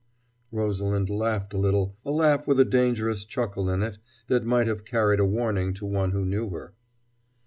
[0.51, 4.83] _"Rosalind laughed a little, a laugh with a dangerous chuckle in it that might have
[4.83, 6.73] carried a warning to one who knew her.